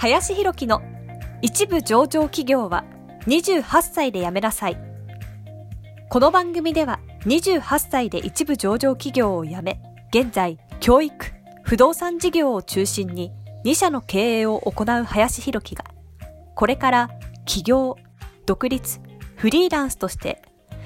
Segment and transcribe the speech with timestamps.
[0.00, 0.80] 林博樹の
[1.42, 2.86] 一部上場企業は
[3.26, 4.78] 28歳で辞めなさい。
[6.08, 9.78] この番組では28歳で一部上場企業を辞め、
[10.08, 11.14] 現在教育、
[11.64, 13.30] 不動産事業を中心に
[13.66, 15.84] 2社の経営を行う林博樹が、
[16.54, 17.10] これから
[17.44, 17.98] 起業、
[18.46, 19.00] 独立、
[19.36, 20.40] フリーランスとして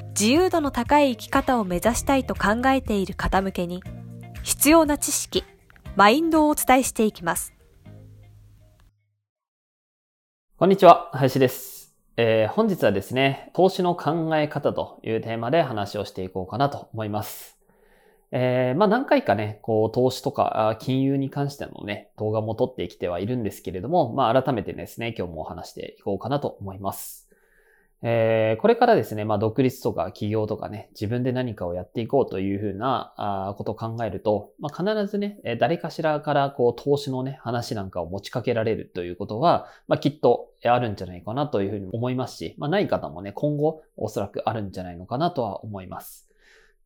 [0.08, 3.80] 自由度の高い生き方を目指したいと考えている方向けに
[4.42, 5.44] 必要な知識、
[5.94, 7.53] マインドをお伝えしていきます。
[10.64, 11.94] こんにちは、林です。
[12.16, 17.58] えー、本日はですね、投資の考え方というテーマで話をしていこうかなと思います。
[18.32, 27.23] えー、まあ何回かね、こう投資とか金融に関してのね、動画も撮ってきてはいるんですけれども、まあ改めてですね、今日もお話していこうかなと思います。
[28.06, 46.28] えー、これからですね、まあ、独立とか起業とかね、自分で何かをやっていこうというふうなあことを考えると、まあ、必ずね、誰かしらからこう投資のね、話なんかを持ちかけられるということは、まあ、きっとあるんじゃないかなというふうに思いますし、まあ、ない方もね、今後おそらくあるんじゃないのかなとは思います。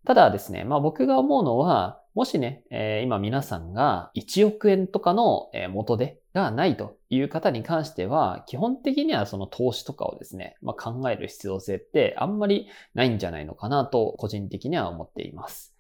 [0.05, 15.77] ただですね、まあ僕が思うのは、もしね、えー、今皆さんが1億円とかの元でがないという方に関しては、基本的にはその投資とかをですね、まあ、考える必要性ってあんまりないんじゃないのかなと個人的には思っています。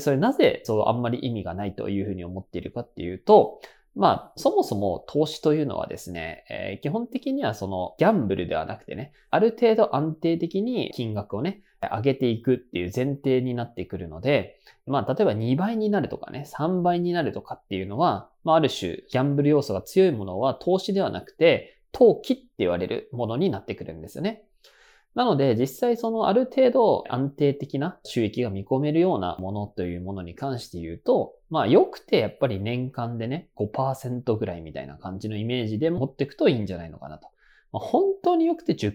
[0.00, 3.62] それなぜそうあんまり意味がないというふうに思っているかっていうと、
[3.96, 24.44] まあ、そもそも投資というのはですね、えー、基本的にはそのギャンブルではなくてね、ある程度安定的に金額をね、上げていくっていう前提になってくるので、まあ、例えば2倍になるとかね、3倍になるとかっていうのは、まあ、ある種、ギャンブル要素が強いものは投資ではなくて、投機って言われるものになってくるんですよね。
[25.14, 37.28] なので、実際そのある程度安定的な収益が見込めるようなものというものに関して言うと、まあ良くてやっぱり年間でね、5%ぐらいみたいな感じのイメージで持っていくといいんじゃないのかなと。
[37.72, 38.92] まあ、本当に良くて10%、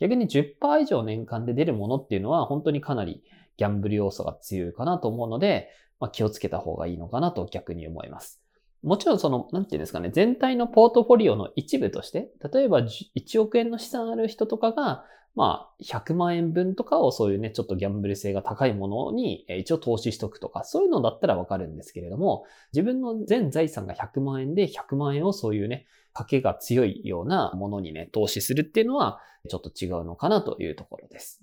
[0.00, 3.22] 逆に10%以上年間で出るものっていうのは本当にかなり
[3.56, 5.68] ギャンブル要素が強いかなと思うので、
[6.00, 8.39] まあ、気をつけた方がいいのかなと逆に思います。
[8.82, 15.04] もちろんその、なんていうんですかね、全体のポートフォリオの一部として、例えば1億円の資産ある人とかが、
[15.36, 31.42] まあ、100万円分とかをそういうね、ちょっとギャンブル性が高いものに一応投資しとくとか、そういうのだったらわかるんですけれども、自分の全財産が100万円で100万円をそういうね、賭けが強いようなものにね、投資するっていうのは、ちょっと違うのかなというところです。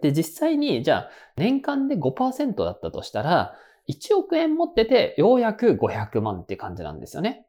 [0.00, 3.54] で、実際に、じゃあ、年間で5%だったとしたら、
[3.88, 7.46] 1億円持ってて、ようやく500万って感じなんですよね。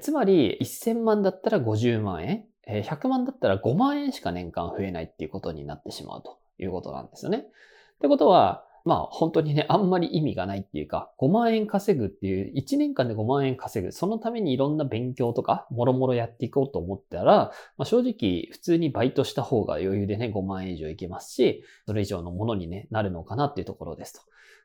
[0.00, 2.46] つまり、1000万だったら50万円。
[2.66, 7.38] 100万だったら5万円しか年間増えないっていうことになってしまうということなんですよね。
[7.38, 7.42] っ
[8.00, 24.20] てことは、まあ本当にね、あんまり意味がないっていうか、5万円稼ぐっていう、1年間で5万円稼ぐ、そのためにいろんな勉強とか、もろもろやっていこうと思ったら、まあ、正直普通にバイトした方が余裕でね、5万円以上いけますし、それ以上のものに、ね、なるのかなっていうところですと。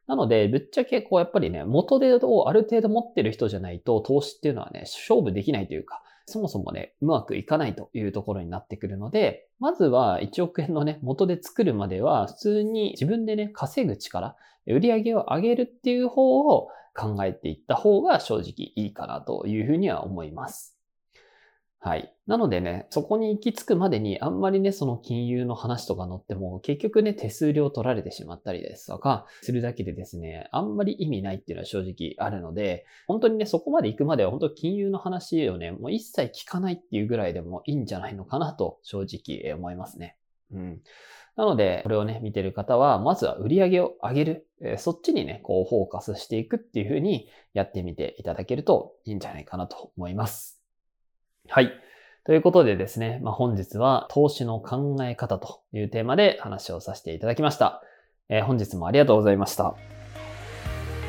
[0.07, 14.35] なので、ぶっちゃけこうやっぱりね、元手をある程度持ってる人じゃないと、投資っていうのはね、勝負できないというか、そもそもね、うまくいかないというところになってくるので、まずは1億円のね、元で作るまでは、普通に自分でね、稼ぐ力、
[14.65, 20.74] 売り上げを上げるっていう方を考えていった方が正直いいかなというふうには思います。
[21.85, 22.11] はい。
[22.25, 40.17] なのでね、そこに行き着くまでにあんまりね、その金融の話とか載っても、結局ね、手数料取られてしまったりですとか、するだけでですね、あんまり意味ないっていうのは正直あるので、本当にね、そこまで行くまでは本当金融の話をね、もう一切聞かないっていうぐらいでもいいんじゃないのかなと正直思いますね。
[40.53, 40.81] うん。
[41.35, 44.47] なので、これをね、見てる方は、まずは売り上げを上げる。
[44.59, 50.54] えそっちにね、こう、フォーカスしていくっていう風にやってみていただけるといいんじゃないかなと思います。
[51.47, 51.71] はい。
[52.23, 57.83] ということでですね、まあ、本日は投資の考え方というテーマで話をさせていただきました。
[58.29, 59.75] えー、本日もありがとうございました。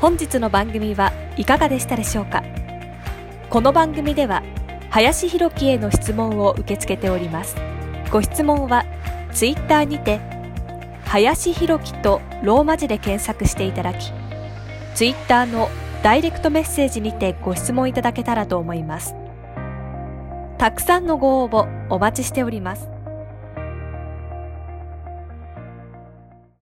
[0.01, 2.43] 本日の番組はいかがでしたでしょうか？
[3.49, 4.43] この番組では
[4.91, 7.57] 林博樹への質問を受け付けております。
[8.13, 8.85] ご質問は
[9.33, 10.21] ツイッターにて
[11.07, 14.13] 林博樹とローマ字で検索していただき、
[14.95, 15.71] ツイッターの
[16.03, 19.15] ダイレクトメッセージにてご質問いただけたらと思います。
[20.59, 22.96] たくさんのご応募お待ちしております。